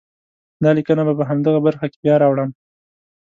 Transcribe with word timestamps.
دا 0.63 0.69
لیکنه 0.77 1.03
به 1.07 1.13
په 1.19 1.23
همدغه 1.29 1.59
برخه 1.67 1.85
کې 1.91 1.97
بیا 2.03 2.15
راوړم. 2.21 2.49